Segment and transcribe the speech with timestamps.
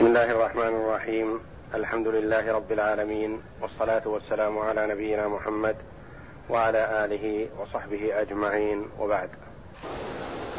[0.00, 1.28] بسم الله الرحمن الرحيم.
[1.74, 5.76] الحمد لله رب العالمين والصلاة والسلام على نبينا محمد
[6.50, 8.88] وعلى آله وصحبه أجمعين.
[9.00, 9.28] وبعد.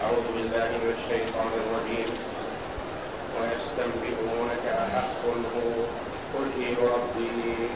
[0.04, 2.10] أعوذ بالله من الشيطان الرجيم.
[3.38, 5.74] ويستنبئونك أحق هو
[6.34, 7.30] قل اي ربي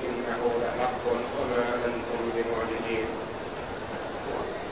[0.10, 3.08] إنه لحق وما أنتم بمعجزين.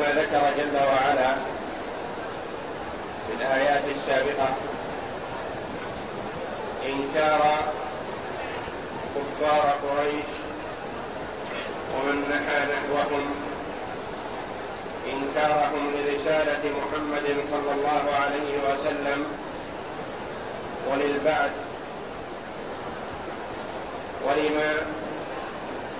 [0.00, 1.34] لما ذكر جل وعلا
[3.26, 4.48] في الآيات السابقة.
[6.86, 7.58] إنكار
[9.14, 10.30] كفار قريش
[11.94, 13.30] ومن نحى نحوهم.
[15.06, 19.24] إنكارهم لرسالة محمد صلى الله عليه وسلم
[20.90, 21.52] وللبعث.
[24.26, 24.74] ولما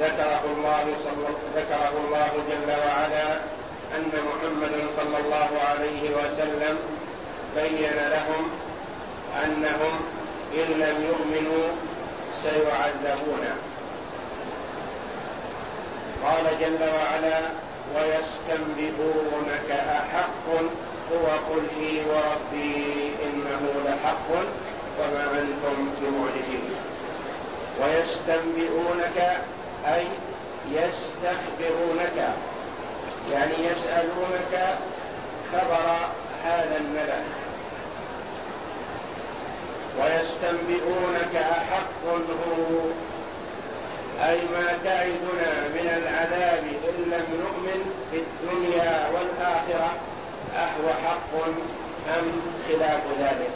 [0.01, 3.60] ذكره الله صلى ذكره الله جل وعلا
[3.97, 6.79] أن محمدا صلى الله عليه وسلم
[7.57, 8.51] بين لهم
[9.45, 9.95] أنهم
[10.55, 11.67] إن لم يؤمنوا
[12.43, 13.45] سيعذبون.
[16.25, 17.41] قال جل وعلا
[17.95, 20.47] ويستنبئونك أحق؟
[21.13, 24.31] هو قل إي وربي إنه لحق
[25.01, 26.71] وما أنتم بمعجزين.
[27.81, 29.19] ويستنبئونك
[29.87, 30.07] أي
[30.71, 32.35] يستخبرونك
[33.33, 34.79] يعني يسألونك
[35.53, 35.97] خبر
[36.45, 37.23] هذا النبأ
[39.99, 42.81] ويستنبئونك أحق هو
[44.29, 49.93] أي ما تعدنا من العذاب إن لم نؤمن في الدنيا والآخرة
[50.57, 51.45] أهو حق
[52.19, 52.33] أم
[52.69, 53.51] خلاف ذلك؟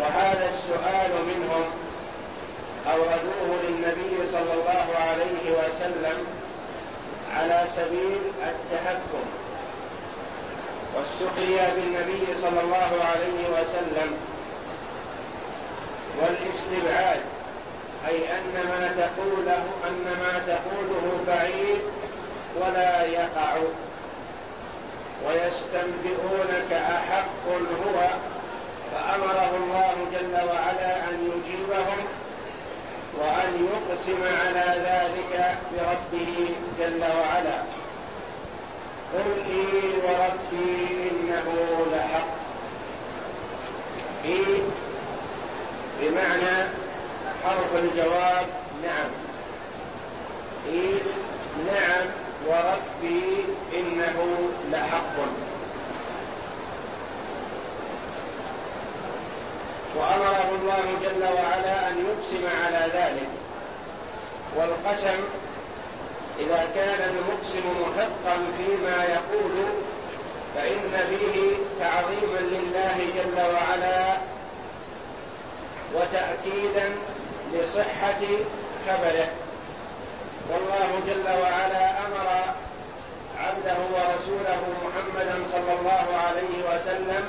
[0.00, 1.64] وهذا السؤال منهم
[2.92, 6.26] أوردوه للنبي صلى الله عليه وسلم
[7.40, 9.24] على سبيل التهكم
[10.96, 14.16] والسخرية بالنبي صلى الله عليه وسلم
[16.20, 17.20] والاستبعاد
[18.08, 21.80] أي أن ما تقوله أن ما تقوله بعيد
[22.60, 23.56] ولا يقع.
[25.26, 27.46] ويستنبئونك أحق
[27.86, 28.08] هو
[28.92, 31.98] فأمره الله جل وعلا أن يجيبهم
[33.18, 37.58] وأن يقسم على ذلك بربه جل وعلا.
[39.14, 39.64] قل إي
[40.04, 41.46] وربي إنه
[41.92, 42.28] لحق.
[44.24, 44.44] إي
[46.00, 46.68] بمعنى
[47.44, 48.46] حرف الجواب
[48.82, 49.10] نعم.
[50.68, 50.92] إي
[51.66, 52.06] نعم
[52.46, 53.44] وربي
[53.74, 55.16] إنه لحق.
[59.96, 61.45] وأمره الله جل وعلا
[62.32, 63.28] أن يقسم على ذلك.
[64.56, 65.20] والقسم
[66.38, 69.52] إذا كان المقسم محقا فيما يقول
[70.54, 74.16] فإن فيه تعظيما لله جل وعلا
[75.94, 76.94] وتأكيدا
[77.52, 78.20] لصحة
[78.86, 79.28] خبره.
[80.50, 82.54] والله جل وعلا أمر
[83.38, 87.26] عبده ورسوله محمدا صلى الله عليه وسلم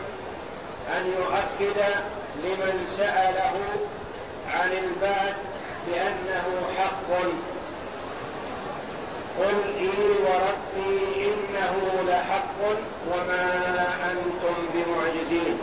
[0.98, 1.82] أن يؤكد
[2.44, 3.54] لمن سأله
[4.54, 5.38] عن البعث
[5.88, 6.48] بأنه
[6.78, 7.10] حق.
[9.40, 9.90] قل إي
[10.26, 11.76] وربي إنه
[12.08, 12.60] لحق
[13.12, 13.46] وما
[14.12, 15.60] أنتم بمعجزين.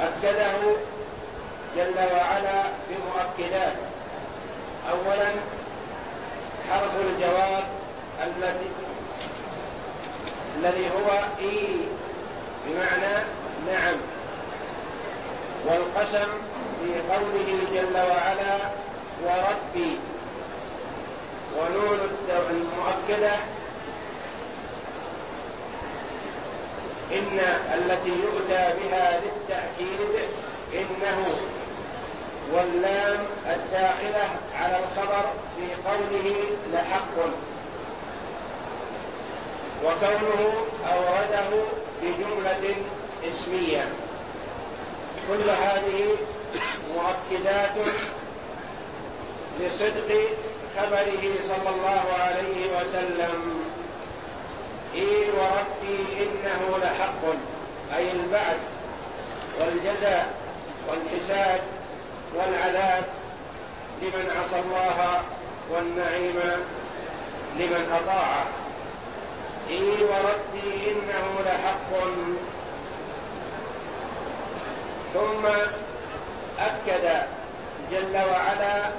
[0.00, 0.52] أكده
[1.76, 3.76] جل وعلا بمؤكدات.
[4.90, 5.30] اولا
[6.70, 7.64] حرف الجواب
[8.26, 8.68] التي
[10.58, 11.78] الذي هو إي
[12.66, 13.24] بمعنى
[13.66, 13.96] نعم.
[15.66, 16.28] والقسم
[16.84, 18.58] في قوله جل وعلا
[19.24, 19.98] وربي
[21.58, 21.98] ونون
[22.50, 23.32] المؤكدة
[27.12, 27.38] إن
[27.74, 30.28] التي يؤتى بها للتأكيد
[30.72, 31.26] إنه
[32.52, 35.24] واللام الداخلة على الخبر
[35.56, 36.34] في قوله
[36.72, 37.16] لحق
[39.84, 40.52] وكونه
[40.92, 41.62] أورده
[42.02, 42.74] بجملة
[43.28, 43.88] اسمية.
[45.28, 46.16] كل هذه
[46.94, 47.74] مؤكدات
[49.60, 50.10] لصدق
[50.76, 53.64] خبره صلى الله عليه وسلم.
[54.94, 57.22] إي وربي إنه لحق
[57.96, 58.60] أي البعث
[59.60, 60.34] والجزاء
[60.88, 61.60] والحساب
[62.34, 63.04] والعذاب
[64.02, 65.22] لمن عصى الله
[65.70, 66.40] والنعيم
[67.58, 68.46] لمن أطاعه
[69.70, 71.90] إي وربي إنه لحق.
[75.14, 75.46] ثم
[76.58, 77.22] أكد
[77.90, 78.90] جل وعلا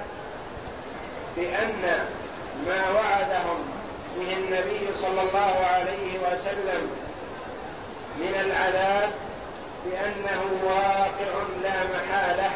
[1.37, 2.05] بأن
[2.67, 3.59] ما وعدهم
[4.17, 6.89] به النبي صلى الله عليه وسلم
[8.17, 9.09] من العذاب
[9.85, 12.49] بأنه واقع لا محالة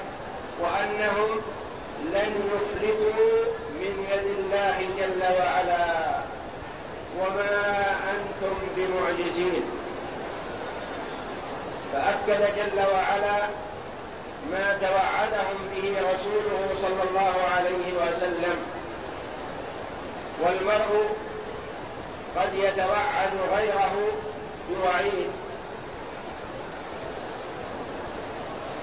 [0.62, 1.42] وأنهم
[2.14, 3.46] لن يفلتوا
[3.80, 6.20] من يد الله جل وعلا.
[7.20, 9.64] وما أنتم بمعجزين.
[11.94, 13.48] فأكد جل وعلا
[14.52, 18.58] ما توعدهم به رسوله صلى الله عليه وسلم.
[20.42, 21.10] والمرء
[22.36, 23.94] قد يتوعد غيره
[24.70, 25.32] بوعيد.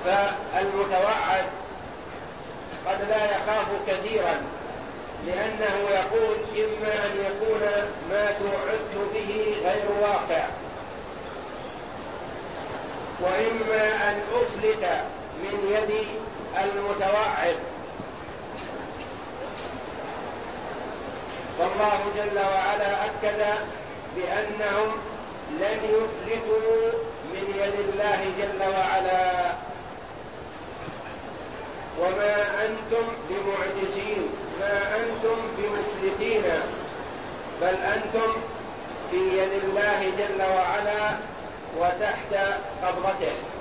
[0.04, 1.46] فالمتوعد
[2.86, 4.42] قد لا يخاف كثيرا
[5.26, 7.60] لأنه يقول إما أن يكون
[8.10, 10.44] ما توعدت به غير واقع
[13.20, 15.04] وإما أن أفلت
[15.42, 16.06] من يد
[16.64, 17.56] المتوعد.
[21.58, 23.40] فالله جل وعلا أكد
[24.16, 24.92] بأنهم
[25.60, 26.92] لن يفلتوا
[27.32, 29.52] من يد الله جل وعلا.
[32.00, 32.34] وما
[32.66, 34.28] أنتم بمعجزين
[34.60, 36.44] ما أنتم بمفلتين
[37.60, 38.32] بل أنتم
[39.10, 41.16] في يد الله جل وعلا
[41.78, 42.32] وتحت
[42.82, 43.55] قبضته.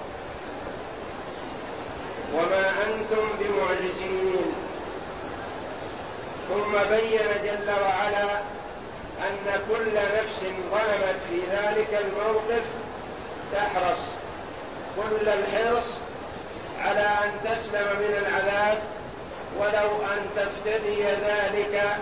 [2.34, 4.54] وما أنتم بمعجزين.
[6.50, 8.40] ثم بين جل وعلا
[9.22, 10.40] أن كل نفس
[10.72, 12.64] ظلمت في ذلك الموقف
[13.54, 14.00] تحرص.
[14.96, 15.86] كل الحرص
[16.82, 18.78] على أن تسلم من العذاب
[19.60, 21.98] ولو أن تفتدي ذلك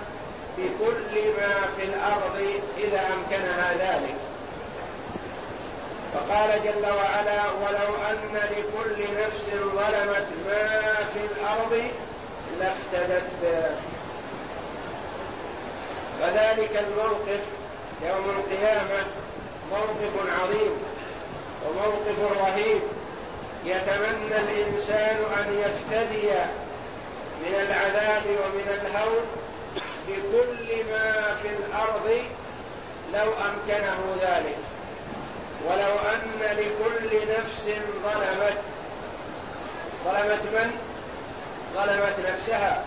[0.58, 4.16] بكل ما في الأرض إذا أمكنها ذلك.
[6.14, 11.92] فقال جل وعلا ولو أن لكل نفس ظلمت ما في الأرض
[12.60, 13.76] لافتدت به.
[16.20, 17.44] فذلك الموقف
[18.02, 19.06] يوم القيامة
[19.72, 20.74] موقف عظيم
[21.66, 22.82] وموقف رهيب.
[23.66, 26.30] يتمنى الإنسان أن يفتدي
[27.42, 29.24] من العذاب ومن الهول
[30.08, 32.24] بكل ما في الأرض
[33.14, 34.58] لو أمكنه ذلك.
[35.66, 37.70] ولو أن لكل نفس
[38.04, 38.58] ظلمت.
[40.06, 40.80] ظلمت من؟
[41.76, 42.84] ظلمت نفسها.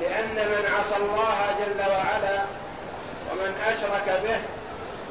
[0.00, 2.42] لأن من عصى الله جل وعلا
[3.30, 4.40] ومن أشرك به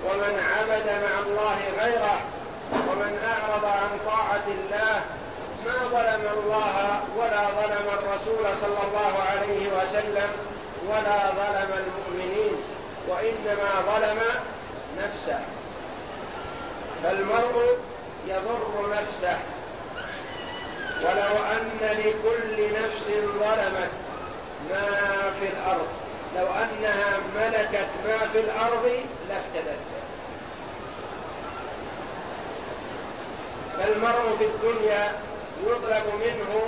[0.06, 2.20] ومن عبد مع الله غيره
[2.72, 5.01] ومن أعرض عن طاعة الله
[5.65, 10.30] ما ظلم الله ولا ظلم الرسول صلى الله عليه وسلم
[10.89, 12.56] ولا ظلم المؤمنين.
[13.08, 14.20] وإنما ظلم
[14.98, 15.39] نفسه.
[17.06, 17.78] فالمرء
[18.28, 19.38] يضر نفسه.
[21.02, 23.06] ولو أن لكل نفس
[23.40, 23.92] ظلمت
[24.70, 24.88] ما
[25.40, 25.88] في الأرض
[26.38, 28.92] لو أنها ملكت ما في الأرض
[29.30, 29.80] لافتدت.
[33.78, 35.14] فالمرء في الدنيا
[35.68, 36.62] يطلب منه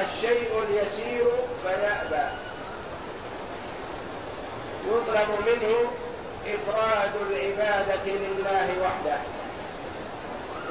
[0.00, 1.24] الشيء اليسير
[1.62, 2.28] فيأبى.
[4.88, 5.90] يطلب منه
[6.46, 9.18] إفراد العبادة لله وحده.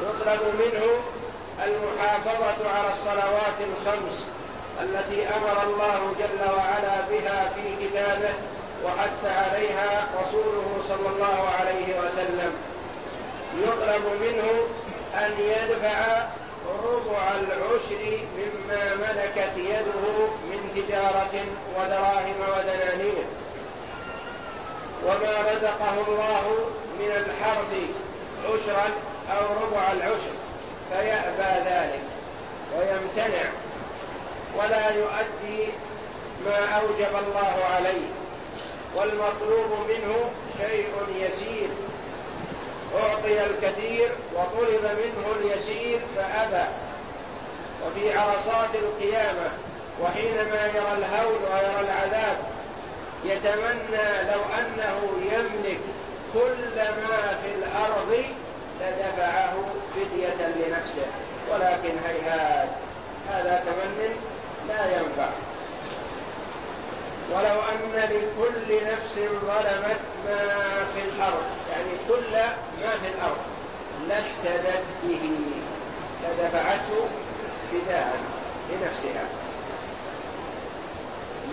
[0.01, 0.85] يطلب منه
[1.65, 4.27] المحافظة على الصلوات الخمس
[4.81, 8.33] التي أمر الله جل وعلا بها في كتابه
[8.83, 12.53] وحث عليها رسوله صلى الله عليه وسلم.
[13.63, 14.67] يطلب منه
[15.15, 16.25] أن يدفع
[16.83, 23.25] ربع العشر مما ملكت يده من تجارة ودراهم ودنانير.
[25.05, 27.73] وما رزقه الله من الحرث
[28.45, 28.91] عشرا
[29.31, 30.35] أو ربع العشر
[30.91, 32.01] فيأبى ذلك
[32.77, 33.49] ويمتنع
[34.57, 35.71] ولا يؤدي
[36.45, 38.07] ما أوجب الله عليه.
[38.95, 41.69] والمطلوب منه شيء يسير.
[42.99, 46.65] أعطي الكثير وطلب منه اليسير فأبى.
[47.85, 49.51] وفي عرصات القيامة
[50.01, 52.37] وحينما يرى الهول ويرى العذاب
[53.25, 55.01] يتمنى لو أنه
[55.31, 55.79] يملك
[56.33, 57.55] كل ما في
[60.39, 61.07] لنفسه
[61.51, 62.69] ولكن هيهات
[63.29, 64.15] هذا تمن
[64.67, 65.29] لا ينفع.
[67.31, 72.33] ولو أن لكل نفس ظلمت ما في الأرض يعني كل
[72.81, 73.37] ما في الأرض
[74.07, 75.29] لافتدت به
[76.23, 77.07] لدفعته
[77.71, 78.15] فداء
[78.71, 79.23] لنفسها.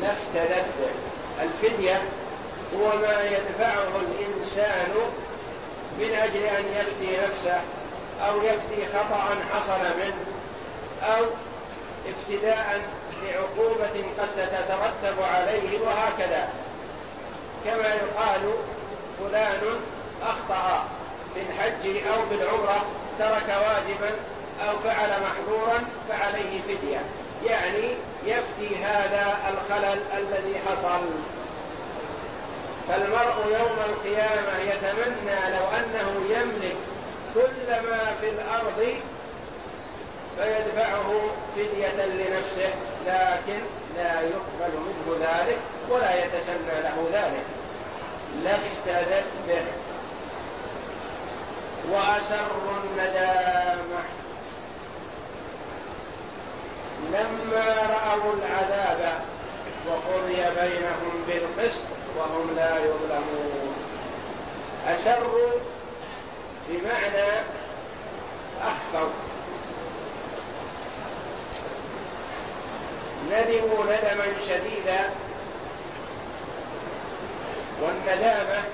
[0.00, 1.12] لافتدت به.
[1.42, 2.02] الفدية
[2.76, 4.94] هو ما يدفعه الإنسان
[5.98, 7.60] من أجل أن يفدي نفسه.
[8.28, 10.24] أو يفدي خطأ حصل منه
[11.02, 11.24] أو
[12.08, 12.80] افتداء
[13.22, 16.48] لعقوبة قد تترتب عليه وهكذا.
[17.64, 18.54] كما يقال
[19.18, 19.80] فلان
[20.22, 20.84] أخطأ
[21.34, 22.84] في الحج أو في العمرة
[23.18, 24.16] ترك واجبا
[24.68, 27.00] أو فعل محظورا فعليه فدية.
[27.44, 31.04] يعني يفدي هذا الخلل الذي حصل.
[32.88, 36.76] فالمرء يوم القيامة يتمنى لو أنه يملك
[37.34, 38.94] كل ما في الأرض
[40.38, 41.12] فيدفعه
[41.56, 42.70] فدية لنفسه
[43.06, 43.60] لكن
[43.96, 45.58] لا يقبل منه ذلك
[45.90, 47.44] ولا يتسنى له ذلك.
[48.44, 49.64] لافتدت به.
[51.90, 54.02] وأسروا الندامة.
[57.12, 59.20] لما رأوا العذاب
[59.88, 61.84] وقضي بينهم بالقسط
[62.18, 63.74] وهم لا يظلمون.
[64.88, 65.52] أسروا
[66.72, 67.30] بمعنى
[68.62, 69.08] أخفوا
[73.30, 75.10] ندموا ندما شديدا
[77.80, 78.64] والندامة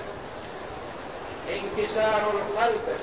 [1.50, 2.98] انكسار القلب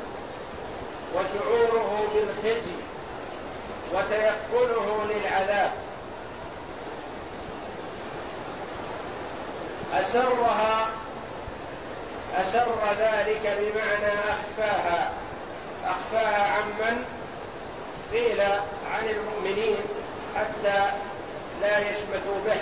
[1.15, 2.75] وشعوره بالخزي
[3.93, 5.71] وتيقنه للعذاب.
[9.93, 10.89] أسرها
[12.41, 15.11] أسر ذلك بمعنى أخفاها.
[15.85, 17.05] أخفاها عمن
[18.13, 18.41] قيل
[18.93, 19.77] عن المؤمنين
[20.35, 20.91] حتى
[21.61, 22.61] لا يشمتوا به.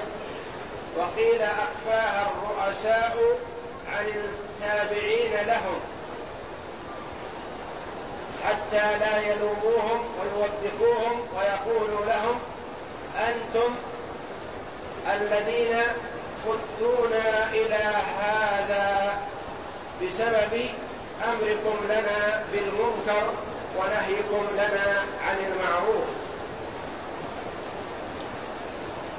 [0.97, 3.17] وقيل أخفاها الرؤساء
[3.97, 5.79] عن التابعين لهم
[8.45, 12.39] حتى لا يلوموهم ويوبخوهم ويقولوا لهم
[13.19, 13.75] أنتم
[15.15, 15.77] الذين
[16.47, 17.83] قدتونا إلى
[18.19, 19.17] هذا
[20.01, 20.69] بسبب
[21.23, 23.33] أمركم لنا بالمنكر
[23.77, 26.05] ونهيكم لنا عن المعروف.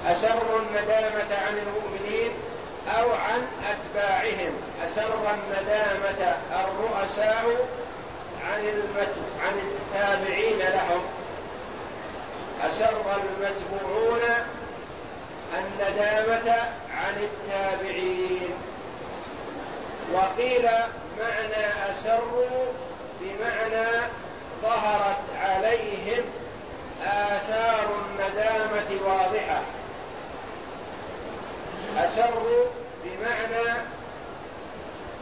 [0.06, 2.32] أسروا الندامة عن المؤمنين
[2.98, 4.52] أو عن أتباعهم.
[4.86, 7.68] أسر الندامة الرؤساء
[8.50, 8.82] عن
[9.42, 11.04] عن التابعين لهم.
[12.66, 14.22] أسر المتبوعون
[15.58, 16.56] الندامة
[16.96, 18.50] عن التابعين.
[20.12, 20.68] وقيل
[21.18, 22.72] معنى أسروا
[23.20, 23.86] بمعنى
[24.62, 26.24] ظهرت عليهم
[27.06, 29.60] آثار الندامة واضحة.
[31.98, 32.64] أسروا
[33.04, 33.80] بمعنى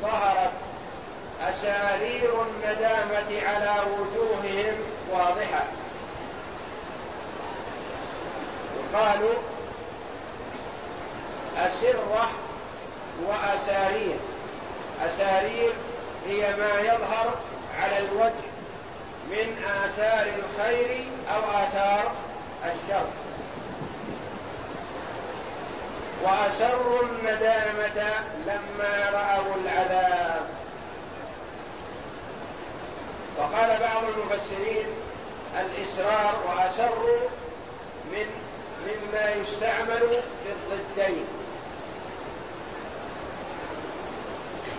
[0.03, 0.53] ظهرت
[1.49, 4.75] أسارير الندامة على وجوههم
[5.11, 5.65] واضحة.
[8.95, 9.35] وقالوا
[11.59, 12.31] أسرة
[13.27, 14.17] وأسارير.
[15.07, 15.73] أسارير
[16.29, 17.35] هي ما يظهر
[17.79, 18.53] على الوجه
[19.31, 21.05] من آثار الخير
[21.35, 22.13] أو آثار
[22.65, 23.07] الشر.
[26.23, 28.11] وأسروا الندامة
[28.47, 30.43] لما رأوا العذاب.
[33.39, 34.87] وقال بعض المفسرين
[35.61, 37.29] الإسرار وأسروا
[38.13, 38.27] من
[38.87, 40.09] مما يستعمل
[40.45, 41.42] في الضدين.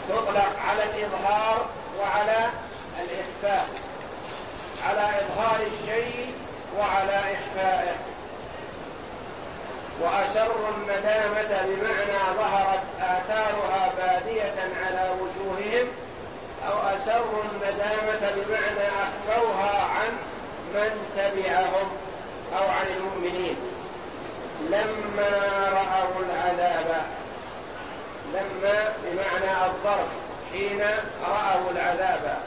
[0.10, 1.65] تطلق على الإظهار
[2.00, 2.50] وعلى
[3.00, 3.65] الإخفاء.
[4.88, 6.33] على إظهار الشيء
[6.77, 7.95] وعلى إخفائه.
[10.01, 14.53] وأسروا الندامة بمعنى ظهرت آثارها بادية
[14.86, 15.88] على وجوههم
[16.67, 20.10] أو أسروا الندامة بمعنى أخفوها عن
[20.74, 21.89] من تبعهم
[22.57, 23.55] أو عن المؤمنين.
[24.62, 27.01] لما رأوا العذاب
[28.34, 30.08] لما بمعنى الظرف
[30.51, 30.82] حين
[31.24, 32.38] رأوا العذاب.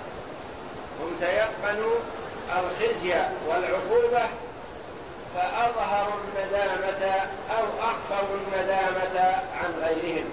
[1.00, 1.97] هم تيقنوا
[2.59, 3.14] الخزي
[3.49, 4.26] والعقوبة
[5.35, 7.14] فأظهروا الندامة
[7.59, 10.25] أو أخفوا الندامة عن غيرهم.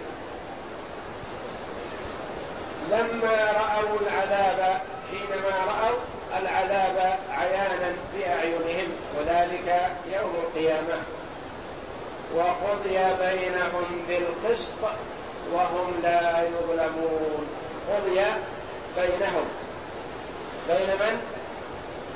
[2.92, 4.82] لما رأوا العذاب
[5.12, 6.00] حينما رأوا
[6.42, 11.04] العذاب عيانا بأعينهم وذلك يوم القيامة.
[12.36, 14.96] وقضي بينهم بالقسط
[15.52, 17.48] وهم لا يظلمون.
[17.90, 18.22] قضي
[18.98, 19.46] بينهم.
[20.68, 21.22] بين من؟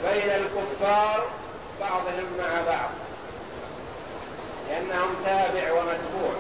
[0.04, 1.26] بين الكفار
[1.80, 2.90] بعضهم مع بعض.
[4.70, 6.36] لأنهم تابع ومتبوع.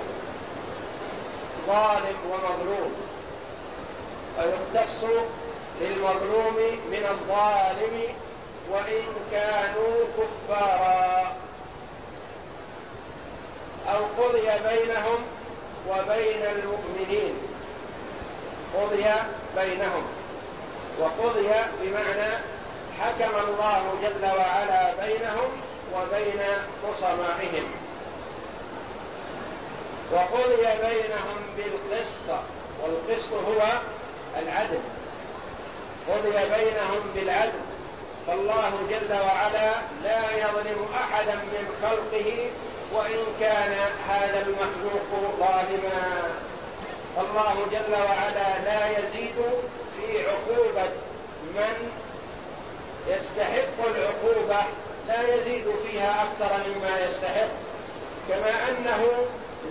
[1.67, 2.93] ظالم ومظلوم.
[4.37, 5.03] فيختص
[5.81, 6.55] للمظلوم
[6.91, 8.15] من الظالم
[8.71, 11.35] وإن كانوا كفارا.
[13.87, 15.36] أو قضي بينهم
[15.89, 17.33] وبين المؤمنين.
[18.75, 19.05] قضي
[19.55, 20.03] بينهم.
[20.99, 21.49] وقضي
[21.81, 22.31] بمعنى
[22.99, 25.49] حكم الله جل وعلا بينهم
[25.95, 26.41] وبين
[26.83, 27.65] خصمائهم.
[30.11, 32.41] وقضي بينهم بالقسط.
[32.83, 33.79] والقسط هو
[34.41, 34.79] العدل.
[36.09, 37.59] قضي بينهم بالعدل.
[38.27, 39.71] فالله جل وعلا
[40.03, 42.49] لا يظلم أحدا من خلقه
[42.93, 43.73] وإن كان
[44.09, 46.21] هذا المخلوق ظالما.
[47.15, 49.35] فالله جل وعلا لا يزيد
[49.97, 50.89] في عقوبة
[51.55, 51.91] من
[53.07, 54.61] يستحق العقوبة
[55.07, 57.49] لا يزيد فيها أكثر مما يستحق.
[58.29, 59.07] كما أنه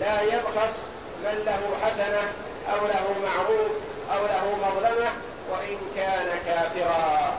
[0.00, 0.82] لا يبخس
[1.24, 2.32] من له حسنة
[2.72, 3.70] أو له معروف
[4.12, 5.10] أو له مظلمة
[5.50, 7.38] وإن كان كافرا.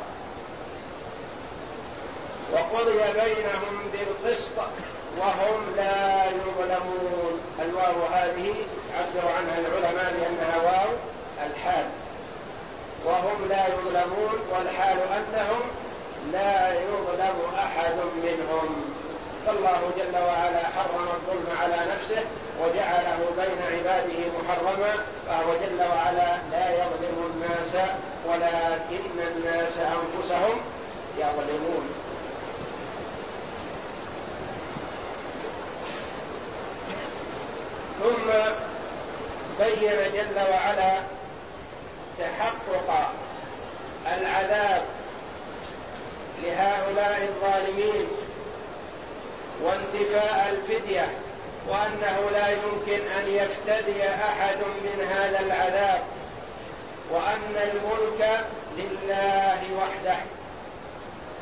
[2.53, 4.51] وقضي بينهم بالقسط.
[5.19, 7.41] وهم لا يظلمون.
[7.61, 8.53] الواو هذه
[8.97, 10.89] عبر عنها العلماء لانها واو
[11.49, 11.85] الحال.
[13.05, 15.61] وهم لا يظلمون والحال أنهم
[16.33, 18.85] لا يظلم أحد منهم.
[19.45, 22.23] فالله جل وعلا حرم الظلم على نفسه
[22.61, 24.93] وجعله بين عباده محرما.
[25.27, 27.75] فهو جل وعلا لا يظلم الناس
[28.29, 30.57] ولكن الناس أنفسهم
[31.17, 32.06] يظلمون.
[37.99, 38.31] ثم
[39.59, 41.01] بين جل وعلا
[42.19, 43.11] تحقق
[44.17, 44.81] العذاب
[46.43, 48.07] لهؤلاء الظالمين
[49.63, 51.09] وانتفاء الفدية
[51.67, 56.01] وأنه لا يمكن أن يفتدي أحد من هذا العذاب
[57.11, 58.45] وأن الملك
[58.77, 60.17] لله وحده.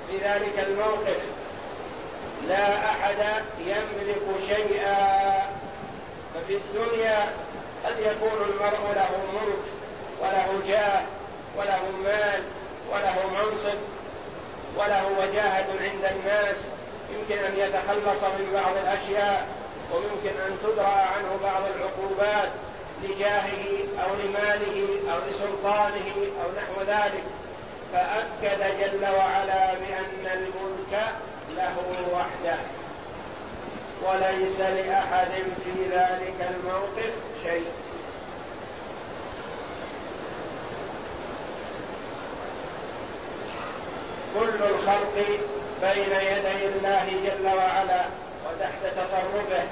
[0.07, 1.19] في ذلك الموقف
[2.47, 5.37] لا أحد يملك شيئا
[6.35, 7.27] ففي الدنيا
[7.85, 9.63] قد يكون المرء له ملك
[10.21, 11.01] وله جاه
[11.57, 12.43] وله مال
[12.91, 13.77] وله منصب
[14.77, 16.57] وله وجاهة عند الناس.
[17.13, 19.47] يمكن أن يتخلص من بعض الأشياء
[19.91, 22.51] ويمكن أن تدرأ عنه بعض العقوبات
[23.03, 23.65] لجاهه
[24.03, 27.23] أو لماله أو لسلطانه أو نحو ذلك.
[27.93, 31.03] فأكد جل وعلا بأن الملك
[31.55, 31.75] له
[32.13, 32.57] وحده.
[34.03, 35.31] وليس لأحد
[35.63, 37.65] في ذلك الموقف شيء.
[44.39, 45.15] كل الخلق
[45.81, 48.05] بين يدي الله جل وعلا
[48.45, 49.63] وتحت تصرفه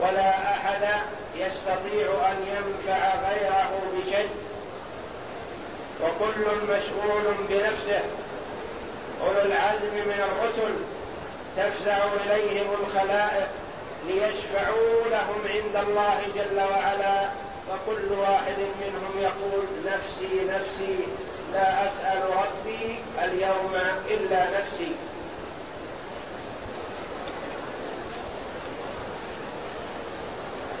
[0.00, 0.82] ولا أحد
[1.36, 4.28] يستطيع أن ينفع غيره بشيء.
[6.02, 8.00] وكل مشغول بنفسه
[9.20, 10.74] أولو العزم من الرسل
[11.60, 13.48] تفزع إليهم الخلائق
[14.06, 17.28] ليشفعوا لهم عند الله جل وعلا
[17.70, 20.98] وكل واحد منهم يقول نفسي نفسي
[21.52, 23.74] لا أسأل ربي اليوم
[24.08, 24.92] إلا نفسي.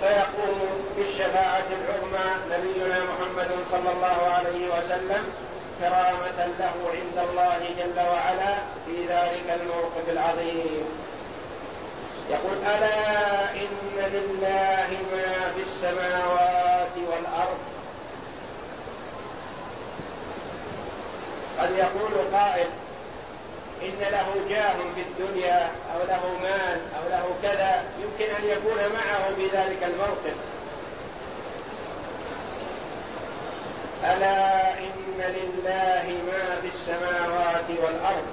[0.00, 0.60] فيقوم
[0.96, 5.24] بالشفاعة العظمى نبينا محمد صلى الله عليه وسلم.
[5.80, 8.54] كرامة له عند الله جل وعلا
[8.86, 10.84] في ذلك الموقف العظيم.
[12.30, 17.58] يقول ألا إن لله ما في السماوات والأرض؟
[21.58, 22.68] قد يقول قائل
[23.82, 29.34] إن له جاه في الدنيا أو له مال أو له كذا يمكن أن يكون معه
[29.36, 30.36] في ذلك الموقف.
[34.04, 38.26] ألا إن لله ما في السماوات والأرض.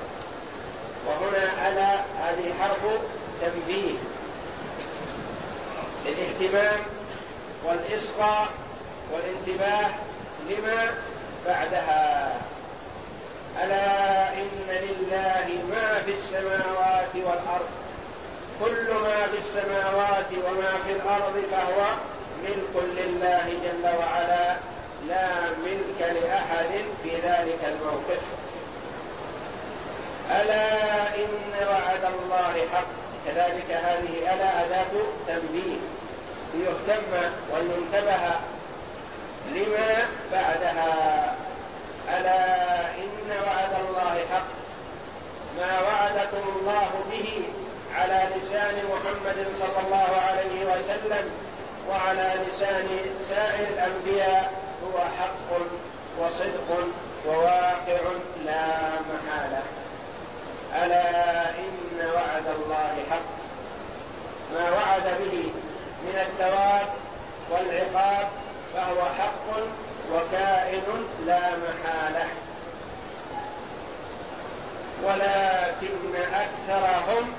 [1.07, 2.81] وهنا ألا هذه حرف
[3.41, 3.97] تنبيه.
[6.05, 6.79] الاهتمام
[7.65, 8.47] والإصغاء
[9.13, 9.89] والانتباه
[10.49, 10.93] لما
[11.45, 12.33] بعدها.
[13.63, 17.69] ألا إن لله ما في السماوات والأرض.
[18.65, 21.85] كل ما في السماوات وما في الأرض فهو
[22.43, 24.55] ملك لله جل وعلا
[25.07, 25.27] لا
[25.65, 28.21] ملك لأحد في ذلك الموقف.
[30.31, 32.87] ألا إن وعد الله حق.
[33.25, 34.93] كذلك هذه ألا أداة
[35.27, 35.77] تنبيه.
[36.53, 38.31] ليهتم ولينتبه
[39.51, 41.35] لما بعدها.
[42.09, 44.47] ألا إن وعد الله حق.
[45.57, 47.43] ما وعدكم الله به
[47.95, 51.31] على لسان محمد صلى الله عليه وسلم
[51.89, 52.87] وعلى لسان
[53.29, 55.65] سائر الأنبياء هو حق
[56.19, 56.87] وصدق
[57.25, 58.01] وواقع
[58.45, 58.67] لا
[59.11, 59.63] محالة.
[60.83, 63.37] ألا إن وعد الله حق.
[64.53, 65.51] ما وعد به
[66.03, 66.87] من الثواب
[67.51, 68.27] والعقاب
[68.75, 69.59] فهو حق
[70.13, 72.27] وكائن لا محالة.
[75.03, 77.33] ولكن أكثرهم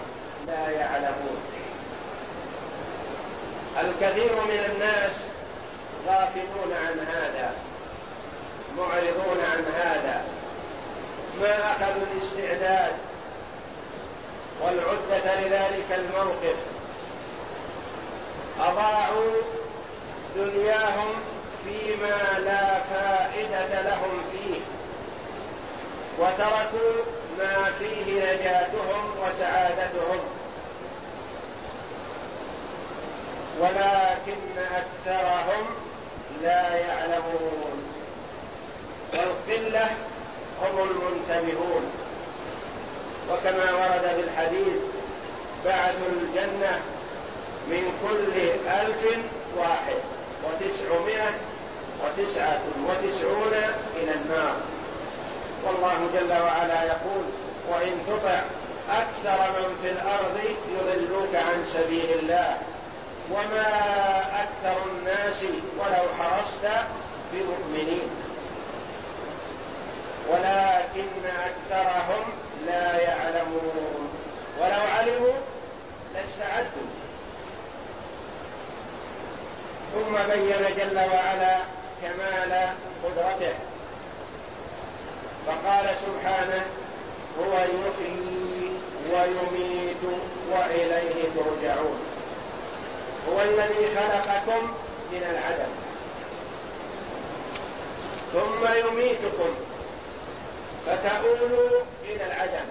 [0.46, 1.42] لا يعلمون.
[3.80, 5.37] الكثير من الناس
[6.06, 7.52] غافلون عن هذا
[8.78, 10.24] معرضون عن هذا.
[11.40, 12.92] ما أخذوا الاستعداد
[14.62, 16.56] والعدة لذلك الموقف.
[18.60, 19.32] أضاعوا
[20.36, 21.14] دنياهم
[21.64, 24.60] فيما لا فائدة لهم فيه
[26.18, 27.02] وتركوا
[27.38, 30.20] ما فيه نجاتهم وسعادتهم.
[33.60, 35.87] ولكن أكثرهم
[36.42, 37.84] لا يعلمون.
[39.12, 39.86] والقلة
[40.62, 41.92] هم المنتبهون.
[43.30, 44.80] وكما ورد في الحديث
[45.64, 46.80] بعث الجنة
[47.70, 49.18] من كل ألف
[49.56, 50.00] واحد
[50.44, 51.30] وتسعمائة
[52.04, 53.54] وتسعة وتسعون
[53.96, 54.56] إلى النار.
[55.64, 57.24] والله جل وعلا يقول
[57.68, 58.40] وإن تطع
[58.90, 60.38] أكثر من في الأرض
[60.76, 62.58] يضلوك عن سبيل الله.
[63.30, 63.68] وما
[64.42, 65.44] أكثر الناس
[65.78, 66.66] ولو حرصت
[67.32, 68.10] بمؤمنين.
[70.28, 72.24] ولكن أكثرهم
[72.66, 74.08] لا يعلمون.
[74.60, 75.38] ولو علموا
[76.14, 76.88] لاستعدوا
[79.94, 81.56] ثم بين جل وعلا
[82.02, 82.68] كمال
[83.04, 83.54] قدرته.
[85.46, 86.66] فقال سبحانه
[87.40, 88.70] هو يحيي
[89.12, 90.02] ويميت
[90.50, 92.17] وإليه ترجعون.
[93.28, 94.68] هو الذي خلقكم
[95.12, 95.72] من العدم.
[98.32, 99.54] ثم يميتكم.
[100.86, 102.66] فتؤولوا إلى العدم.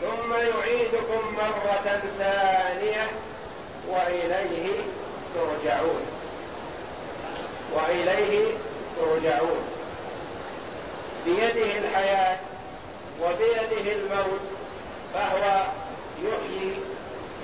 [0.00, 3.10] ثم يعيدكم مرة ثانية
[3.88, 4.72] وإليه
[5.34, 6.06] ترجعون.
[7.74, 8.54] وإليه
[8.96, 9.64] ترجعون.
[11.24, 12.38] بيده الحياة
[13.22, 14.40] وبيده الموت
[15.14, 15.64] فهو
[16.22, 16.74] يحيي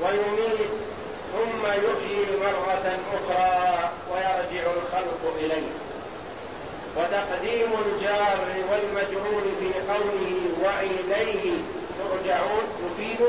[0.03, 0.71] ويميت.
[1.37, 5.69] ثم يحيي مرة أخرى ويرجع الخلق إليه.
[6.97, 8.39] وتقديم الجار
[8.71, 11.53] والمجرور في قوله وإليه
[11.99, 13.27] ترجعون يفيد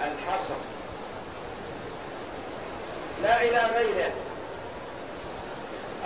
[0.00, 0.54] الحصر.
[3.22, 4.10] لا إلى غيره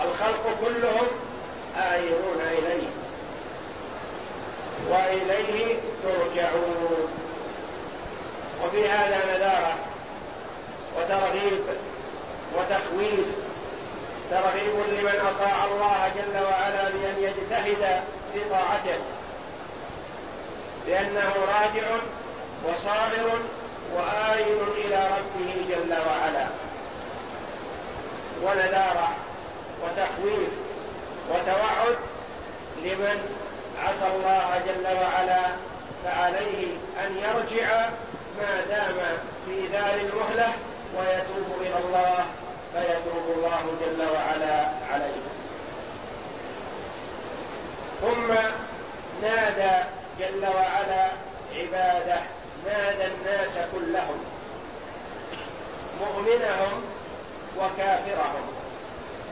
[0.05, 1.07] الخلق كلهم
[1.92, 2.88] آيرون إليه.
[4.90, 7.09] وإليه ترجعون.
[8.64, 9.93] وفي هذا نذارة
[10.96, 11.62] وترغيب
[12.57, 13.26] وتخويف.
[14.30, 18.02] ترغيب لمن أطاع الله جل وعلا بأن يجتهد
[18.33, 18.98] في طاعته.
[20.88, 21.87] لأنه راجع
[22.64, 23.30] وصابر
[23.96, 26.46] وآين إلى ربه جل وعلا.
[28.42, 29.09] ونذارة
[29.83, 30.50] وتخويف
[31.30, 31.96] وتوعد
[32.83, 33.37] لمن
[33.85, 35.40] عصى الله جل وعلا
[36.04, 36.66] فعليه
[37.07, 37.88] أن يرجع
[38.38, 38.96] ما دام
[39.46, 40.52] في دار المهلة
[40.98, 42.24] ويتوب إلى الله
[42.74, 45.22] فيتوب الله جل وعلا عليه.
[48.00, 48.35] ثم
[49.22, 49.85] نادى
[50.18, 51.07] جل وعلا
[51.54, 52.20] عباده
[52.66, 54.24] نادى الناس كلهم.
[56.00, 56.83] مؤمنهم
[57.59, 58.46] وكافرهم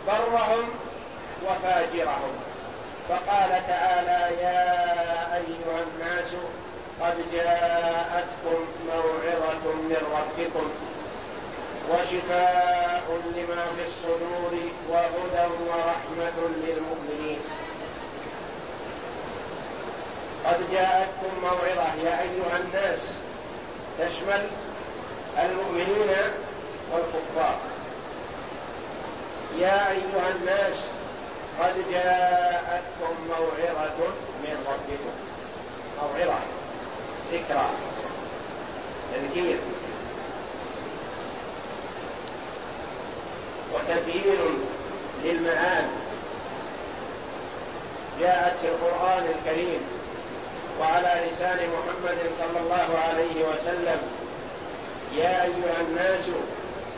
[0.06, 0.64] برهم
[1.46, 2.34] وفاجرهم.
[3.08, 4.72] فقال تعالى يا
[5.34, 6.34] أيها الناس
[7.00, 10.70] قد جاءتكم موعظة من ربكم.
[11.90, 13.04] وشفاء
[13.36, 14.52] لما في الصدور
[14.88, 17.38] وهدى ورحمة للمؤمنين.
[20.46, 23.00] قد جاءتكم موعظة يا أيها الناس
[23.98, 24.46] تشمل
[25.38, 26.16] المؤمنين
[26.92, 27.56] والكفار.
[29.58, 30.76] يا أيها الناس
[31.60, 34.08] قد جاءتكم موعظة
[34.42, 35.14] من ربكم.
[36.02, 36.38] موعظة
[37.32, 37.70] ذكرى
[39.14, 39.58] تذكير.
[43.74, 44.64] وتبيين
[45.24, 45.84] للمآل
[48.20, 49.80] جاءت في القرآن الكريم
[50.80, 54.00] وعلى لسان محمد صلى الله عليه وسلم
[55.16, 56.30] يا أيها الناس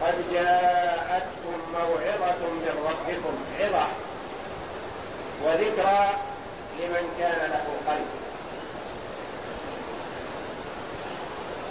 [0.03, 3.87] قد جاءتكم موعظة من ربكم عظة
[5.45, 6.11] وذكرى
[6.81, 8.07] لمن كان له قلب.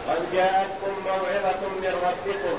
[0.09, 2.57] قد جاءتكم موعظة من ربكم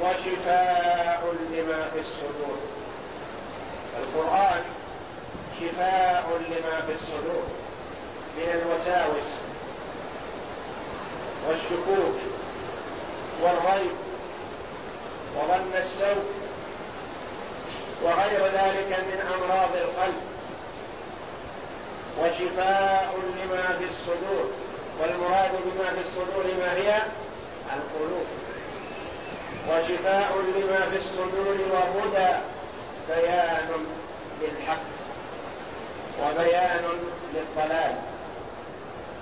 [0.00, 2.58] وشفاء لما في الصدور.
[3.98, 4.62] القرآن
[5.60, 7.42] شفاء لما في الصدور.
[8.36, 9.28] من الوساوس
[11.48, 12.16] والشكوك
[13.42, 13.92] والريب
[15.36, 16.24] وظن السوء
[18.02, 20.22] وغير ذلك من أمراض القلب.
[22.20, 24.50] وشفاء لما في الصدور.
[25.00, 27.02] والمراد بما في الصدور ما هي؟
[27.76, 28.26] القلوب.
[29.70, 32.36] وشفاء لما في الصدور وهدى
[33.08, 33.68] بيان
[34.42, 34.78] للحق
[36.22, 36.84] وبيان
[37.34, 37.94] للضلال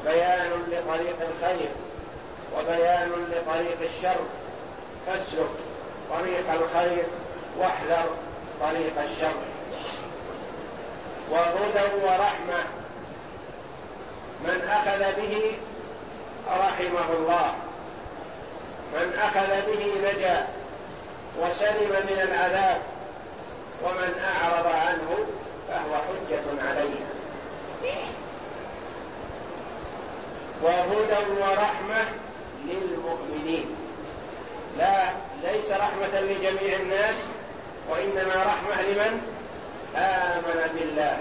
[0.05, 1.69] بيان لطريق الخير
[2.59, 4.21] وبيان لطريق الشر.
[5.07, 5.49] فاسلك
[6.11, 7.05] طريق الخير
[7.59, 8.07] واحذر
[8.61, 9.35] طريق الشر.
[11.31, 12.65] وهدى ورحمة
[14.45, 15.53] من أخذ به
[16.51, 17.55] رحمه الله.
[18.95, 20.47] من أخذ به نجا
[21.41, 22.81] وسلم من العذاب
[23.85, 25.27] ومن أعرض عنه
[25.69, 27.01] فهو حجة عليه
[30.63, 32.05] وهدى ورحمة
[32.65, 33.67] للمؤمنين.
[34.79, 35.09] لا
[35.43, 37.27] ليس رحمة لجميع الناس
[37.91, 39.21] وإنما رحمة لمن
[39.97, 41.17] آمن بالله.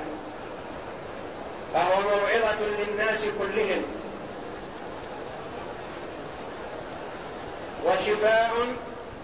[1.74, 3.84] فهو موعظة للناس كلهم.
[7.86, 8.52] وشفاء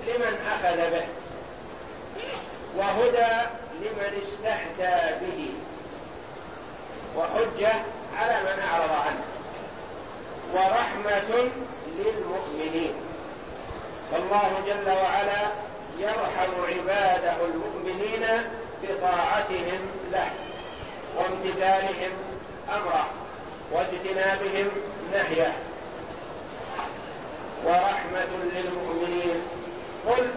[0.08, 1.06] لمن أخذ به
[2.78, 3.47] وهدى
[3.82, 5.50] لمن استهدى به
[7.17, 7.74] وحجة
[8.17, 9.24] على من أعرض عنه
[10.54, 11.50] ورحمة
[11.97, 12.93] للمؤمنين.
[14.12, 15.52] فالله جل وعلا
[16.00, 18.26] يرحم عباده المؤمنين
[18.84, 19.80] بطاعتهم
[20.12, 20.32] له
[21.17, 22.12] وامتثالهم
[22.69, 23.08] أمره
[23.71, 24.67] واجتنابهم
[25.13, 25.54] نهيه.
[27.65, 29.41] ورحمة للمؤمنين.
[30.08, 30.28] قل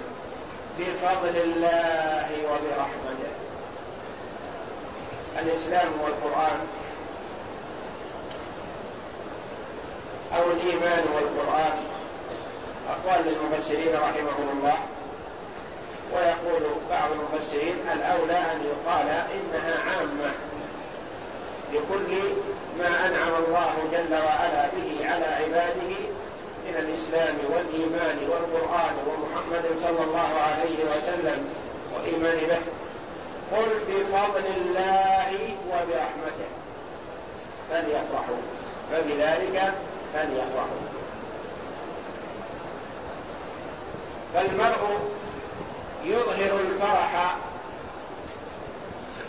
[0.78, 3.32] بفضل الله وبرحمته.
[5.38, 6.66] الإسلام والقرآن.
[10.36, 11.76] أو الإيمان والقرآن.
[12.90, 14.78] أقوال للمفسرين رحمهم الله.
[16.14, 20.34] ويقول بعض المفسرين الأولى أن يقال إنها عامة.
[21.72, 22.18] لكل
[22.78, 26.13] ما أنعم الله جل وعلا به على عباده
[26.74, 31.54] من الإسلام والإيمان والقرآن ومحمد صلى الله عليه وسلم
[31.94, 32.58] والايمان به.
[33.56, 36.50] قل بفضل الله وبرحمته.
[37.70, 38.42] فليفرحوا.
[38.92, 39.74] فبذلك
[40.14, 40.84] فليفرحوا.
[44.34, 44.98] فالمرء
[46.04, 47.36] يظهر الفرح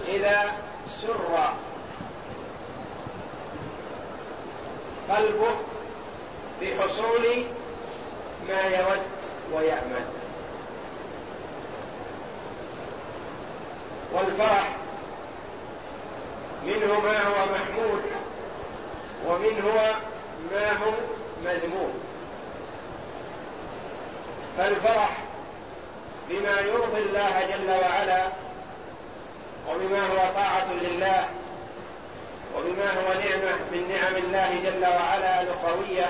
[0.08, 0.51] إذا
[1.01, 1.53] سر.
[5.10, 5.74] قلبه
[6.61, 7.45] بحصول
[8.49, 9.01] ما يود
[9.53, 10.05] ويأمل
[14.13, 14.75] والفرح
[16.65, 18.01] منه ما هو محمود
[19.27, 19.95] ومنه
[20.51, 20.91] ما هو
[21.45, 21.93] مذموم.
[24.57, 25.17] فالفرح
[26.29, 28.27] بما يرضي الله جل وعلا
[29.69, 31.29] وبما هو طاعة لله
[32.57, 36.09] وبما هو نعمة من نعم الله جل وعلا الأخوية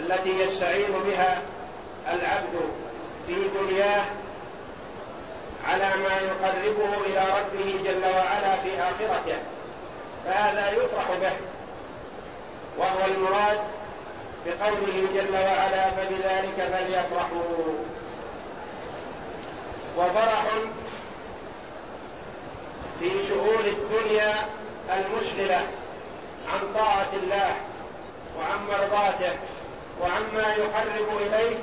[0.00, 1.42] التي يستعين بها
[2.08, 2.60] العبد
[3.26, 4.04] في دنياه
[5.68, 9.38] على ما يقربه إلى ربه جل وعلا في آخرته
[10.26, 11.32] فهذا يفرح به.
[12.78, 13.60] وهو المراد
[14.46, 17.74] بقوله جل وعلا فبذلك فليفرحوا.
[19.96, 20.44] وفرح
[23.00, 24.34] في شؤون الدنيا
[24.92, 25.66] المشغلة
[26.52, 27.54] عن طاعة الله
[28.38, 29.32] وعن مرضاته.
[30.00, 31.56] وعما يقرب إليه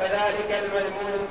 [0.00, 1.28] فذلك المذموم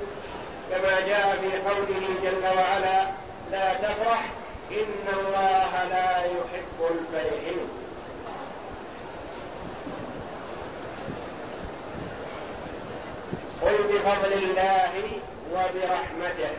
[0.71, 3.07] كما جاء في قوله جل وعلا
[3.51, 4.29] لا تفرح
[4.71, 7.69] إن الله لا يحب الفرحين.
[13.61, 15.19] قل بفضل الله
[15.53, 16.51] وبرحمته.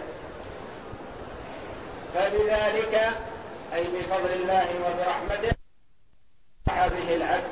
[2.15, 2.95] فبذلك
[3.75, 5.57] أي بفضل الله وبرحمته
[6.67, 7.51] به العبد.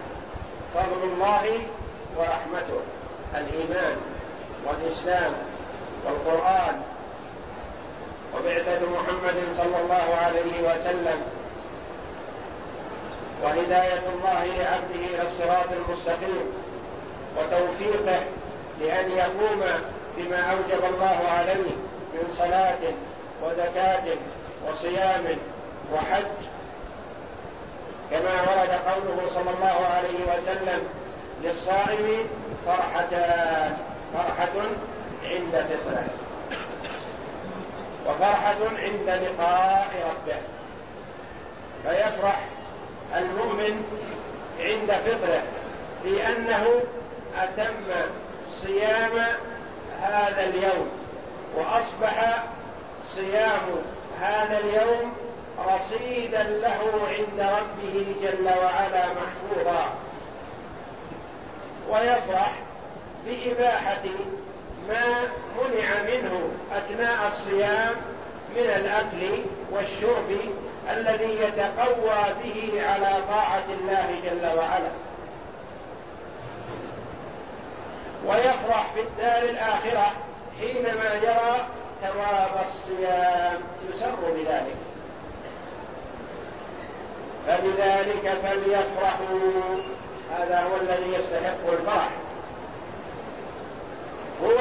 [0.75, 1.67] فضل الله
[2.17, 2.81] ورحمته.
[3.35, 3.97] الإيمان
[4.67, 5.33] والإسلام
[6.05, 6.83] والقرآن.
[8.37, 11.23] وبعثة محمد صلى الله عليه وسلم.
[13.43, 16.47] وهداية الله لعبده إلى الصراط المستقيم.
[17.39, 18.21] وتوفيقه
[18.81, 19.63] لأن يقوم
[20.17, 21.71] بما أوجب الله عليه
[22.15, 22.93] من صلاة
[23.43, 24.17] وزكاة
[24.69, 25.25] وصيام
[25.95, 26.35] وحج.
[28.11, 30.89] كما ورد قوله صلى الله عليه وسلم
[31.45, 32.29] للصائم
[32.67, 33.77] فرحتان
[34.15, 34.57] فرحة
[35.25, 36.05] عند فطره.
[38.07, 40.37] وفرحة عند لقاء ربه.
[41.85, 42.41] فيفرح
[43.17, 43.85] المؤمن
[44.61, 45.43] عند فطره
[46.05, 46.67] لأنه
[47.39, 47.75] أتم
[48.63, 49.13] صيام
[50.03, 50.89] هذا اليوم
[51.57, 52.45] وأصبح
[53.15, 53.63] صيام
[54.21, 55.13] هذا اليوم
[55.75, 59.93] رصيدا له عند ربه جل وعلا محفوظا.
[61.91, 62.53] ويفرح
[63.27, 64.05] بإباحة
[64.89, 65.21] ما
[65.59, 67.95] منع منه أثناء الصيام
[68.57, 70.39] من الأكل والشرب
[70.91, 74.91] الذي يتقوى به على طاعة الله جل وعلا.
[78.27, 80.13] ويفرح في الدار الآخرة
[80.61, 81.67] حينما يرى
[82.03, 83.61] ثواب الصيام.
[83.89, 84.77] يسر بذلك.
[87.47, 90.04] فبذلك فليفرحوا.
[90.31, 92.11] هذا هو الذي يستحق الفرح.
[94.45, 94.57] هو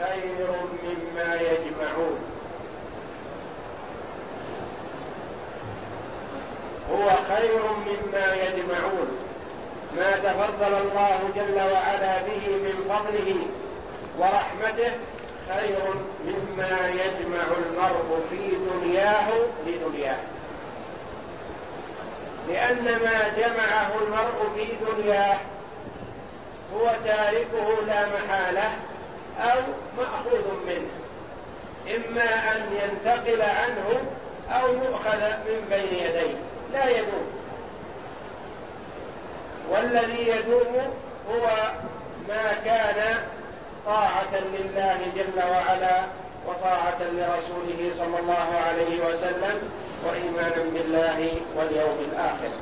[0.00, 0.46] خير
[0.82, 2.18] مما يجمعون.
[6.92, 9.08] هو خير مما يجمعون.
[9.96, 13.36] ما تفضل الله جل وعلا به من فضله
[14.18, 14.92] ورحمته
[15.48, 15.78] خير
[16.24, 19.28] مما يجمع المرء في دنياه
[19.66, 20.37] لدنياه.
[22.48, 25.38] لأن ما جمعه المرء في دنياه
[26.74, 28.70] هو تاركه لا محالة
[29.40, 29.60] أو
[29.98, 30.88] مأخوذ منه.
[31.96, 34.02] إما أن ينتقل عنه
[34.50, 36.34] أو يؤخذ من بين يديه.
[36.72, 37.26] لا يدوم.
[39.70, 40.94] والذي يدوم
[41.30, 41.48] هو
[42.28, 43.16] ما كان
[43.86, 46.00] طاعة لله جل وعلا
[46.46, 49.70] وطاعة لرسوله صلى الله عليه وسلم
[50.06, 52.52] وإيمانا بالله واليوم الآخر.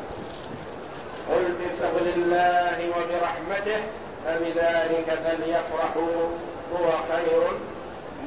[1.31, 3.81] قل بفضل الله وبرحمته
[4.25, 6.29] فبذلك فليفرحوا
[6.75, 7.43] هو خير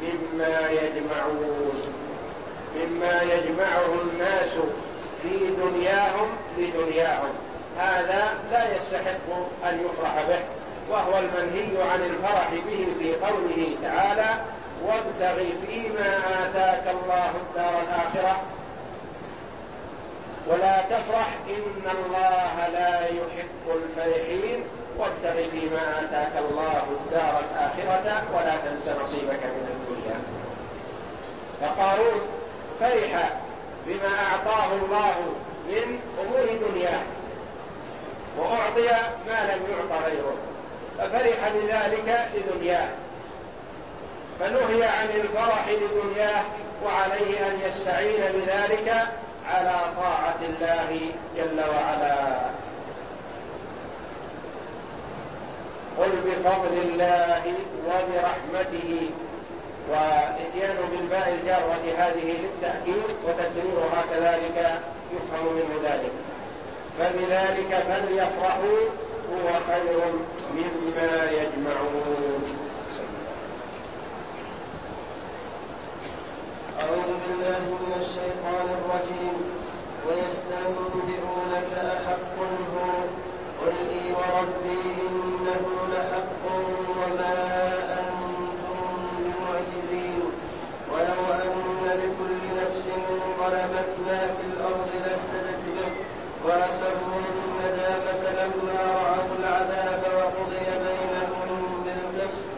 [0.02, 1.94] مما يجمعون.
[2.76, 4.54] مما يجمعه الناس
[5.24, 7.34] في دنياهم لدنياهم.
[7.80, 9.30] هذا لا يستحق
[9.70, 10.40] أن يفرح به
[10.90, 14.42] وهو المنهي عن الفرح به في قوله تعالى
[14.86, 18.42] وابتغ فيما آتاك الله الدار الآخرة
[20.50, 24.64] ولا تفرح إن الله لا يحب الفرحين.
[24.98, 30.20] وابتغ فيما آتاك الله الدار الآخرة ولا تنس نصيبك من الدنيا.
[31.62, 32.22] فقارون
[32.80, 33.32] فرح
[33.88, 35.16] بما أعطاه الله
[35.68, 37.02] من أمور دنياه
[38.38, 38.90] وأعطي
[39.28, 40.36] ما لم يعط غيره.
[40.98, 42.90] ففرح بذلك لدنياه
[44.40, 46.44] فنهي عن الفرح لدنياه
[46.86, 49.08] وعليه أن يستعين بذلك
[49.54, 51.00] على طاعة الله
[51.38, 52.40] جل وعلا.
[55.98, 57.44] قل بفضل الله
[57.88, 59.10] وبرحمته.
[59.92, 64.80] وإتيان بالباء الجارة هذه للتأكيد وتكريرها كذلك
[65.14, 66.12] يفهم منه ذلك.
[67.00, 68.80] فبذلك فليفرحوا
[69.34, 70.02] هو خير
[70.54, 72.44] مما يجمعون
[76.80, 79.38] أعوذ بالله من الشيطان الرجيم.
[80.08, 82.36] ويستنبئونك أحق
[82.74, 82.90] هو
[83.60, 86.44] قل إي وربي إنه لحق
[87.00, 87.36] وما
[88.00, 88.80] أنتم
[89.24, 90.22] بمعجزين.
[90.92, 91.56] ولو أن
[92.02, 92.86] لكل نفس
[93.40, 95.92] ظلمت ما في الأرض لافتدت به.
[96.46, 102.50] وأسروا الندامة لما رأوا العذاب وقضي بينهم بالقسط.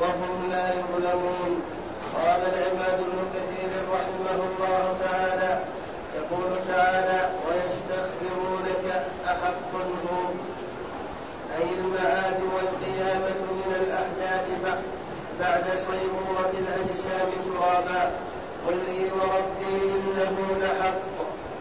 [0.00, 1.75] وهم لا يظلمون.
[2.16, 5.58] قال العماد بن كثير رحمه الله تعالى
[6.16, 10.22] يقول تعالى ويستخبرونك أحق هو
[11.58, 14.46] أي المعاد والقيامة من الأحداث
[15.40, 18.10] بعد صيرورة الأجسام ترابا
[18.66, 21.00] قل لي وربي إنه لحق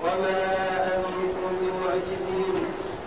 [0.04, 0.38] وما
[0.96, 2.66] أنتم بمعجزين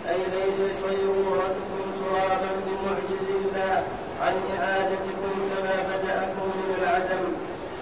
[0.09, 3.83] أي ليس صيرورتكم ترابا بمعجز الله
[4.21, 7.23] عن إعادتكم كما بدأكم من العدم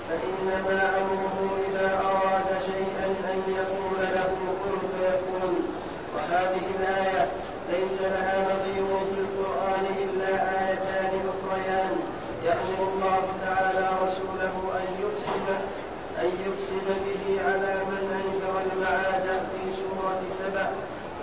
[0.10, 4.30] فإنما أمره إذا أراد شيئا أن يقول له
[4.64, 5.56] كن فيكون
[6.16, 7.28] وهذه الآية
[7.72, 10.34] ليس لها نظير في القرآن إلا
[10.70, 11.92] آيتان أخريان
[12.44, 15.46] يأمر الله تعالى رسوله أن يقسم
[16.22, 16.48] أن
[16.88, 20.68] وختم به على من أنكر المعاد في سورة سبع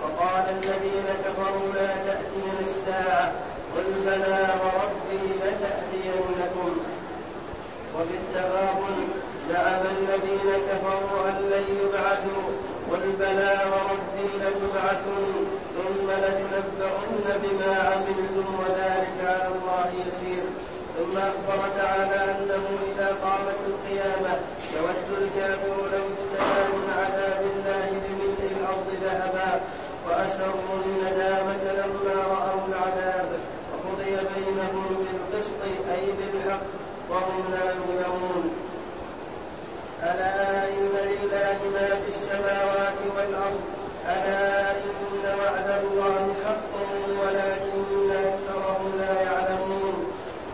[0.03, 3.31] وقال الذين كفروا لا تأتين الساعة
[3.75, 6.77] قل بلى وربي لتأتينكم
[7.95, 9.07] وفي التغابن
[9.47, 9.83] زعم
[10.15, 12.45] الذين كفروا أن لن يبعثوا
[12.91, 15.25] قل بلى وربي لتبعثن
[15.75, 20.43] ثم لتنبؤن بما عملتم وذلك على الله يسير.
[20.97, 24.39] ثم أخبر تعالى أنه إذا قامت القيامة
[24.75, 29.61] يود الكافر لو ابتلى من عذاب الله بملء الأرض ذهبا
[30.07, 33.29] وأسروا الندامة لما رأوا العذاب
[33.71, 35.57] وقضي بينهم بالقسط
[35.91, 36.61] أي بالحق
[37.09, 38.64] وهم لا يظلمون.
[40.11, 43.61] ألا إن لله ما في السماوات والأرض
[44.13, 46.73] ألا إن وعد الله حق
[47.21, 49.95] ولكن أكثرهم لا يعلمون.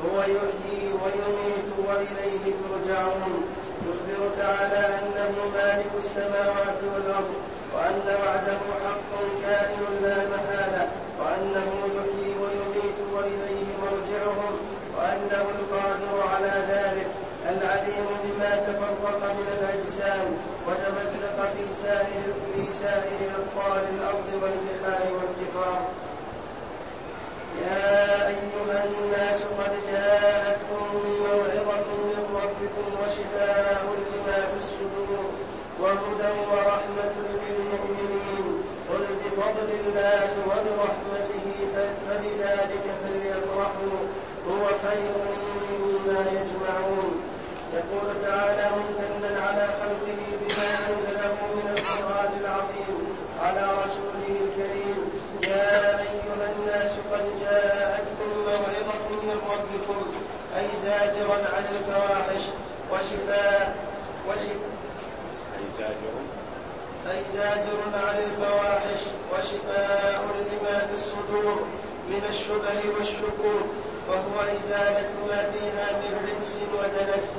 [0.06, 3.44] هو يحيي ويميت وإليه ترجعون.
[3.88, 7.34] يخبر تعالى أنه مالك السماوات والأرض
[7.76, 9.12] وأن وعده حق
[9.44, 10.90] كائن لا محالة
[11.20, 14.54] وأنه يحيي ويميت وإليه مرجعهم
[14.98, 17.08] وأنه القادر على ذلك
[17.50, 18.56] العليم بما
[19.12, 20.28] تفرق من الأجسام
[20.68, 22.24] وتمزق في سائر
[22.56, 25.86] في سائر أبطال الأرض والبحار والجبار
[27.62, 30.86] يا أيها الناس قد جاءتكم
[31.20, 35.26] موعظة من ربكم وشفاء لما في الصدور
[35.82, 38.64] وهدى ورحمة للمؤمنين.
[38.90, 41.68] قل بفضل الله وبرحمته
[42.08, 44.00] فبذلك فليفرحوا.
[44.50, 45.12] هو خير
[45.80, 47.31] مما يجمعون.
[47.74, 54.98] يقول تعالى ممتنا على خلقه بما أنزله من القرآن العظيم على رسوله الكريم.
[55.42, 60.02] يا أيها الناس قد جاءتكم موعظة من ربكم
[60.58, 62.44] أي زاجرا عن الفواحش
[62.92, 63.76] وشفاء
[64.28, 64.72] وشفاء.
[65.58, 66.16] أي زاجر؟
[67.12, 69.02] أي زاجر عن الفواحش
[69.34, 71.66] وشفاء لما في الصدور
[72.10, 73.66] من الشبه والشكوك
[74.10, 77.38] وهو إزالة ما فيها من رجس ودنس.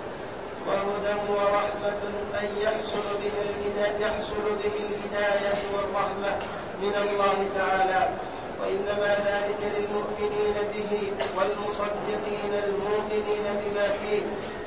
[0.67, 2.01] وهدى ورحمة
[2.41, 6.33] أن يحصل به الهداية يحصل به الهداية والرحمة
[6.83, 8.09] من الله تعالى.
[8.61, 10.93] وإنما ذلك للمؤمنين به
[11.37, 14.23] والمصدقين الموقنين بما فيه.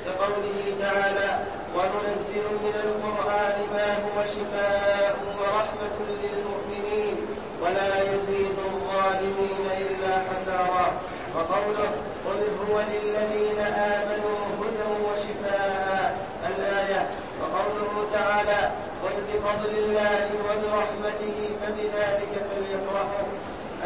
[0.06, 1.38] كقوله تعالى
[1.76, 7.16] وننزل من القرآن ما هو شفاء ورحمة للمؤمنين
[7.62, 10.92] ولا يزيد الظالمين إلا حسارا
[11.36, 11.90] وقوله
[12.26, 16.16] قل هو للذين آمنوا هدى وشفاء
[16.50, 17.10] الآية.
[17.40, 18.70] وقوله تعالى
[19.02, 23.28] قل بفضل الله وبرحمته فبذلك فليفرحوا.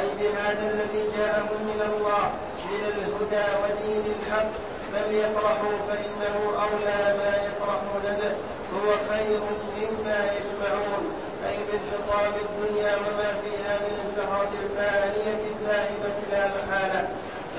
[0.01, 2.25] أي بهذا الذي جاءهم من الله
[2.71, 4.51] من الهدى ودين الحق.
[4.93, 6.37] فليفرحوا فإنه
[6.67, 8.35] أولى ما يفرحون به.
[8.75, 9.41] هو خير
[9.79, 11.05] مما يجمعون.
[11.49, 17.09] أي من حطام الدنيا وما فيها من الزهرة الفانية الذاهبة لا محالة.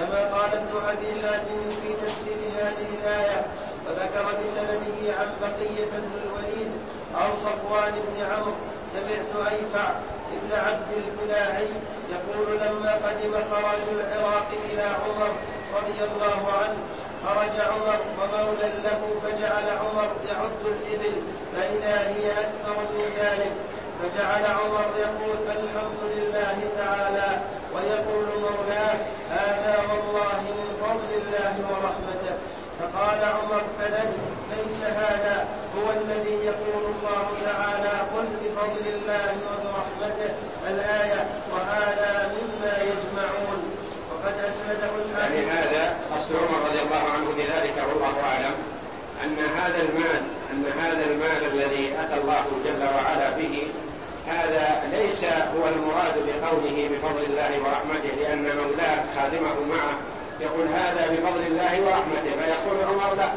[0.01, 3.45] كما قال ابن أبي حاتم في تفسير هذه الآية
[3.87, 6.71] وذكر بسنده عن بقية بن الوليد
[7.15, 8.53] عن صفوان بن عمرو
[8.93, 9.89] سمعت أيفع
[10.37, 11.67] ابن عبد الكلاعي
[12.11, 15.31] يقول لما قدم خرج العراق إلى عمر
[15.75, 16.77] رضي الله عنه
[17.25, 21.15] خرج عمر ومولى له فجعل عمر يعد الإبل
[21.55, 23.51] فإذا هي أكثر من ذلك
[24.01, 27.41] فجعل عمر يقول الحمد لله تعالى
[27.73, 28.97] ويقول مولاه
[29.29, 32.35] هذا والله من فضل الله ورحمته.
[32.79, 34.09] فقال عمر فلن
[34.57, 35.47] ليس هذا
[35.77, 40.33] هو الذي يقول الله تعالى قل بفضل الله وبرحمته
[40.67, 43.61] الآية وهذا مما يجمعون.
[44.11, 48.55] وقد أسنده يعني هذا قصد عمر رضي الله عنه بذلك والله أعلم
[49.23, 53.67] أن هذا المال أن هذا المال الذي أتى الله جل وعلا به
[54.27, 59.95] هذا ليس هو المراد بقوله بفضل الله ورحمته لأن مولاه خادمه معه
[60.39, 63.31] يقول هذا بفضل الله ورحمته فيقول عمر لا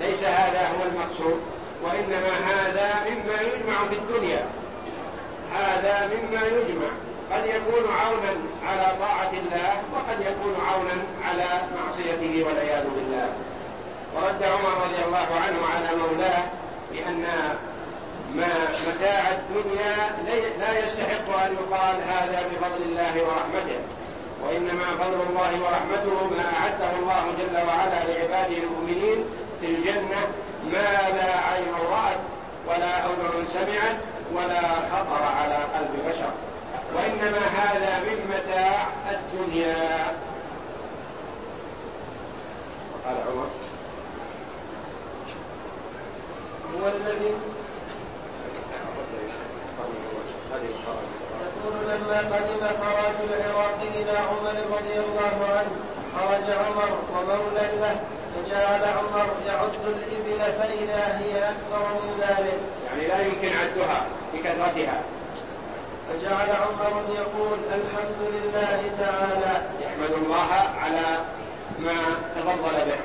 [0.00, 1.40] ليس هذا هو المقصود
[1.82, 4.44] وإنما هذا مما يجمع في الدنيا.
[5.54, 6.90] هذا مما يجمع.
[7.32, 8.32] قد يكون عونا
[8.66, 11.46] على طاعة الله وقد يكون عونا على
[11.76, 13.28] معصيته والعياذ بالله.
[14.16, 16.44] ورد عمر رضي الله عنه على مولاه
[16.92, 17.24] بأن
[18.34, 19.96] متاع الدنيا
[20.60, 23.78] لا يستحق أن يقال هذا بفضل الله ورحمته
[24.44, 29.24] وإنما فضل الله ورحمته ما أعده الله جل وعلا لعباده المؤمنين
[29.60, 30.28] في الجنة.
[30.64, 32.20] ما لا عين رأت
[32.68, 33.96] ولا أذن سمعت
[34.34, 36.32] ولا خطر على قلب بشر؟
[36.94, 40.16] وإنما هذا من متاع الدنيا
[42.92, 43.46] وقال عمر
[46.74, 47.34] هو الذي
[51.60, 55.72] يقول لما قدم خراج العراق إلى عمر رضي الله عنه
[56.16, 57.96] خرج عمر ومولى له
[58.34, 62.58] فجعل عمر يعد الإبل فإذا هي أكبر من ذلك.
[62.86, 65.02] يعني لا يمكن عدها بكثرتها.
[66.08, 69.62] فجعل عمر يقول الحمد لله تعالى.
[69.80, 70.52] يحمد الله
[70.82, 71.24] على
[71.78, 71.98] ما
[72.36, 73.00] تفضل به.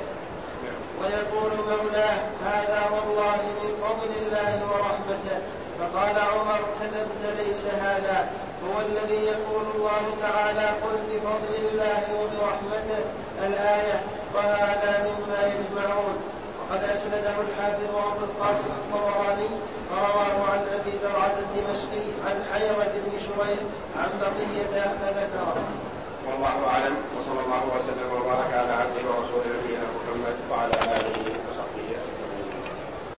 [1.00, 5.38] ويقول مولاه هذا والله من فضل الله ورحمته
[5.78, 8.28] فقال عمر كذبت ليس هذا
[8.64, 13.04] هو الذي يقول الله تعالى قل بفضل الله وبرحمته
[13.46, 14.02] الآية
[14.34, 16.16] وهذا مما يجمعون.
[16.60, 19.48] وقد أسنده الحافظ أبو القاسم الطبراني
[19.90, 23.60] ورواه عن أبي زرعة الدمشقي عن حيرة بن شريح
[24.00, 25.56] عن بقية فذكره.
[26.26, 31.55] والله أعلم وصلى الله وسلم وبارك على عبده ورسوله نبينا محمد وعلى آله وصحبه